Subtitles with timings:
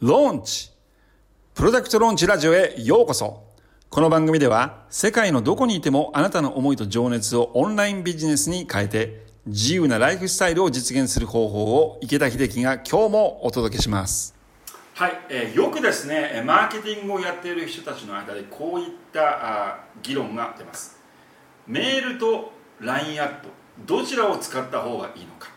[0.00, 0.70] ローンチ
[1.52, 3.44] プロダクトローンチラジオへようこそ。
[3.90, 14.34] この番組では世界のどこにいてもあなたの思いと情熱をオンラインビジネスに変えて自由なライフスタイルを実現する方法を池田秀樹が今日もお届けします。
[14.94, 20.98] はい、えー、よくですねマーケティングをやっている人たちの間でこういったあ議論が出ます。
[21.66, 23.50] メールと LINE アット
[23.84, 25.50] どちらを使った方がいいのか、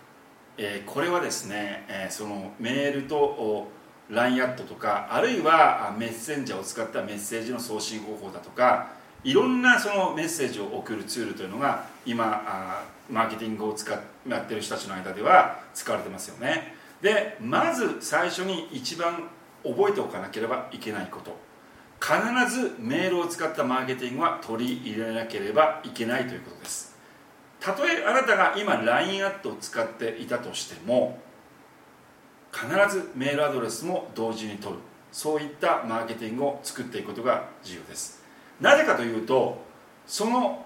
[0.58, 3.72] えー、これはですね、えー、そのメールと
[4.14, 8.92] LINE アットとかあるいはメッセンジャーを使ったメッセージの送信方法だとか
[9.24, 16.76] いろんなそのメッセージを送るツールというのが今あマーケティングを使っやってる人たちの間では使われてますよね。
[17.02, 19.30] でまず最初に一番
[19.64, 21.36] 覚えておかなければいけないこと。
[22.02, 22.14] 必
[22.54, 26.98] ずメールを使ったマーケティングは取り入れなければいけないということです。
[27.62, 31.20] たとえあなたが今 LINE アットを使っていたとしても
[32.54, 34.80] 必ずメールアドレスも同時に取る。
[35.12, 38.24] そういったマーケティングを作っていくことが重要です。
[38.62, 39.62] なぜかというと
[40.06, 40.66] その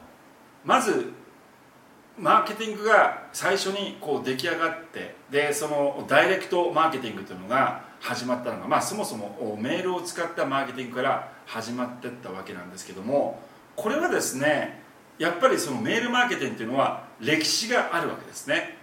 [0.64, 1.12] まず
[2.18, 13.40] マーケティングが最初にこう出来上がってでそのダイレクトマーケティングというのが始まったのが、まあ、そもそもメールを使ったマーケティングから始まってったわけなんですけども
[13.76, 14.82] これはですね
[15.20, 18.77] やっぱりそのメールマーケティングというのは歴史があるわけですね。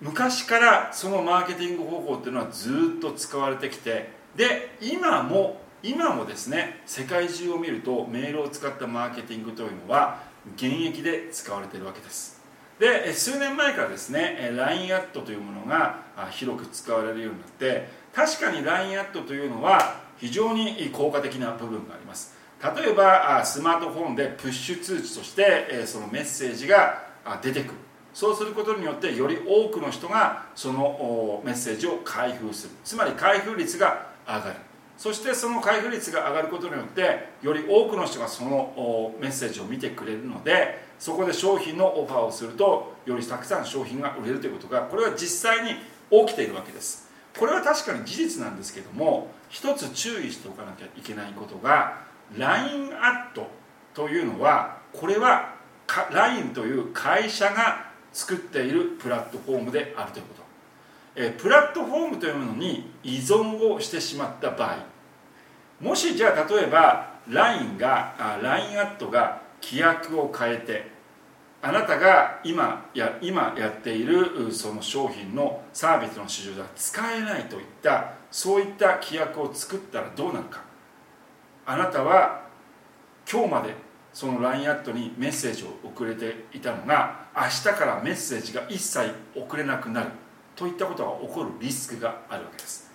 [0.00, 10.22] 昔からそのマーケティング方法っていうのはずっと使われてきてで今も今もですね世界中を見るとメールを使ったマーケティングというのは
[10.54, 12.36] 現役で使われているわけです。
[12.78, 22.36] で数年前からですね LINE アットというものが広く使われるようになって確かに LINE アットというのは非常に効果的な部分があります。
[22.62, 27.02] 例えばスマートフォンでプッシュ通知としてそのメッセージが
[27.40, 27.74] 出てくる。
[28.16, 32.72] そうすることによってより多くの人がそのメッセージを開封する。
[32.82, 34.54] つまり開封率が上がる。
[34.96, 45.74] そしてその開封率が上がることによってより多くの人がそのメッセージを見てくれるのでそこで商品のオファーをするとよりたくさん商品が売れるということがこれは実際に
[46.10, 47.10] 起きているわけです。
[47.38, 51.98] これは確かに事実なんですけども一つ注意しておかなきゃいけないことが
[52.34, 53.50] LINE アット
[53.92, 55.54] というのはこれは
[56.10, 57.85] LINE という会社が
[58.16, 60.42] 作っているプラットフォームであるということ、
[61.16, 64.78] えプラットフォームというものに依存をしてしまった場合。
[65.82, 70.90] もしじゃあ例えば LINE が LINE アットが規約を変えて
[71.60, 80.62] あなたが今や今やっているその商品のサービスの市場では使えないといったそういった規約を作ったらどうなるか。
[81.66, 82.46] あなたは
[83.30, 83.74] 今日まで
[84.16, 90.10] その LINE アットにメッセージを送れていたのが明日からメッセージが一切送れなくなる
[90.56, 92.90] といったことが起こるリスクがあるわけです。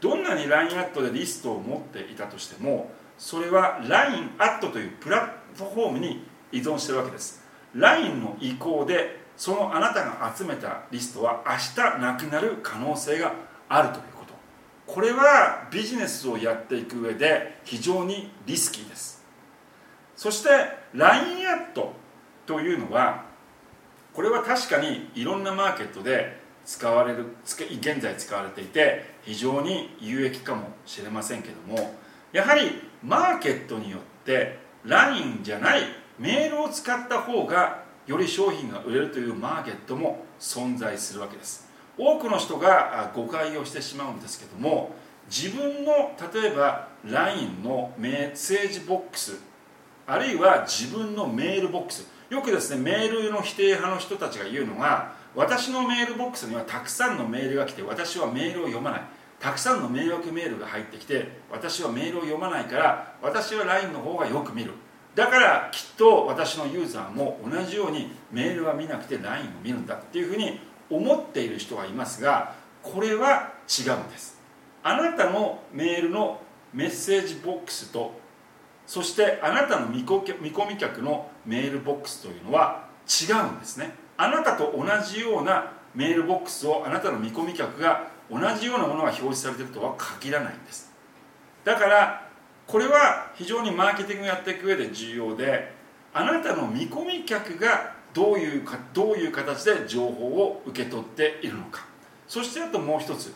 [0.00, 2.88] どんなに LINE アットでリストを持っていたとしても
[3.18, 7.42] それは LINE アットというプラットフォームに依存してるわけです。
[7.74, 13.32] LINE の移行でそのあなたが集めたリストは明日なくなる可能性が
[13.68, 14.34] あるということ。
[14.86, 19.19] これはビジネスをやっていく上で非常にリスキーです。
[20.20, 20.50] そして
[20.92, 21.94] LINE アット
[22.44, 23.24] というのは
[24.12, 26.36] これは確かにいろんなマーケットで
[26.66, 31.94] 使われる現在使われていて非常に有益かもしれませんけども
[32.32, 35.84] やはりマーケットによって LINE じゃない
[36.18, 41.66] メールを使った方がより商品が売れるというマーケットも存在するわけです。
[41.96, 44.94] 多くの人が誤解をしてしまうんですけども
[45.30, 49.48] 自分の例えば LINE のメッセージボックス
[50.10, 52.04] あるいは自分のメールボックス。
[52.30, 59.02] よくですねメールの否定派の人たちが言うのが私のメールボックスにはたくさんのメールが来て私はメールを読まない。
[59.38, 64.72] たくさんの迷惑メールが入ってきて私はメールを読まないから私は LINE の方がよく見る。
[65.14, 70.58] だからきっと私のユーザーも同じようにメールは見なくて LINE を見るんだっていうふうに
[70.90, 74.40] 思っている人がいますがこれは違うんです。
[74.82, 76.40] あなたのメールの
[76.72, 78.18] メッセージボックスと
[78.90, 83.94] そしてあなたの見込み客のメールボックスというのは違うんですね。
[84.16, 90.92] あなたと同じようなメールボックスをあなたの見込み客が同じようなものが表示されているとは限らないんです。
[91.62, 92.28] だから
[92.66, 95.72] これは非常にマーケティングをやっていく上で重要で
[96.12, 101.86] あなたの見込み客がどういうかどういう形で情報を受け取っているのか。
[102.26, 103.32] そしてあともう一つ。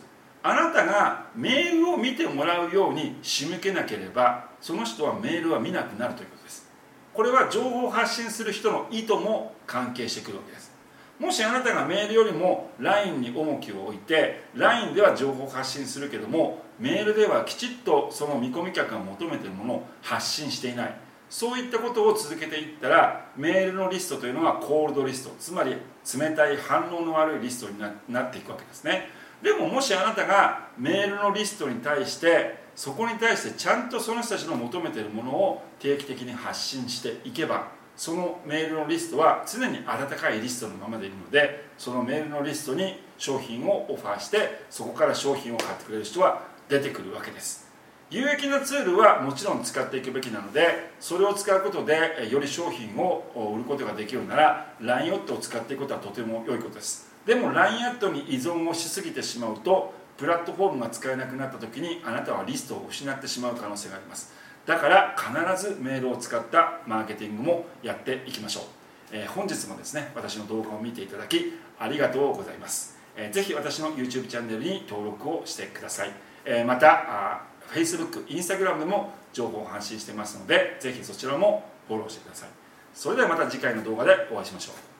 [0.47, 6.69] あなたがメールを見てもらうように仕向けなければその人はメールは見なくなるということです。
[7.15, 10.71] これは情報を発信する人の意図も関係してくるわけです。
[11.17, 20.95] もしあなたがメールよりも LINE に重きを置いて LINE では情報を発信するけどもメールではきちっとその見込み客が求めているものを発信していない。
[21.27, 29.09] そういったことを続けていったらメールのリストというのはコールドリストつまり冷たい反応の悪いリストになっていくわけですね。
[29.41, 47.65] でももしあなたがメールのリストに対してそこに対してちゃんとその人たちの求めているものを定期的に発信していけばそのメールのリストは常に温かいリストのままでいるのでそのメールのリストに商品をオファーしてそこから商品を買ってくれる人は出てくるわけです。
[48.11, 57.14] 有益なツールはもちろん使っていくべきなのでそれを使うことでより商品を売ることができるなら LINE アットを使っていくことはとても良いことです。
[57.25, 64.33] でも LINE アットに依存をしすぎてしまうとプラットフォームが使えなくなった時にあなたはリストを失ってしまう可能性があります。
[64.65, 68.63] だから必ずメールを使ったマーケティングもやっていきましょう、
[69.11, 76.11] えー、本日もですね私の動画を見ていただきありがとうございます、えー、ぜひ私の YouTube チャンネルに登録をしてください、
[76.45, 82.49] えー、また Facebook、Instagram でも情報を発信してますのでぜひそちらもフォローしてください。
[82.95, 84.94] それではまた次回の動画でお会いしましょう。